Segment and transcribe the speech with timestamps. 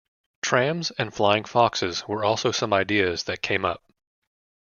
[0.41, 3.83] Trams and Flying Foxes were also some ideas that came up.